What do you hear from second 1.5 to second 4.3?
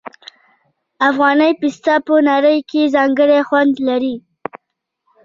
پسته په نړۍ کې ځانګړی خوند لري.